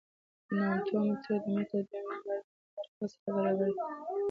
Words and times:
ناتو 0.57 0.95
متر 1.05 1.33
د 1.43 1.45
متر 1.55 1.81
د 1.89 1.91
یو 1.93 2.05
میلیاردمه 2.07 2.67
برخې 2.73 3.05
سره 3.23 3.29
برابر 3.35 3.69
دی. 3.75 3.81